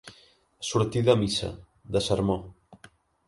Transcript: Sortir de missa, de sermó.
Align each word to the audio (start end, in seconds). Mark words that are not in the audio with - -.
Sortir 0.69 1.03
de 1.09 1.15
missa, 1.19 1.51
de 1.97 2.03
sermó. 2.07 2.39